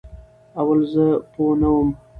اول 0.59 0.79
زه 0.93 1.05
پوهه 1.31 1.55
نه 1.61 1.69
وم 1.73 1.89